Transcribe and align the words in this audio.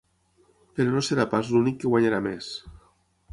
Però 0.79 0.95
no 0.95 1.03
serà 1.09 1.25
pas 1.35 1.51
l’únic 1.57 1.77
que 1.85 1.93
guanyarà 1.93 2.23
més. 2.29 2.49